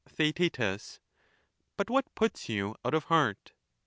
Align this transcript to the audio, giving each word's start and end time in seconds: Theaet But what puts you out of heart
Theaet 0.09 0.97
But 1.77 1.91
what 1.91 2.15
puts 2.15 2.49
you 2.49 2.75
out 2.83 2.95
of 2.95 3.03
heart 3.03 3.51